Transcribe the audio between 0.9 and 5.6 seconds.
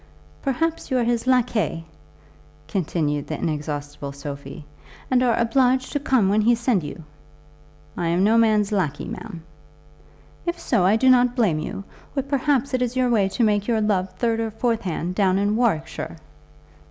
are his laquais," continued the inexhaustible Sophie, "and are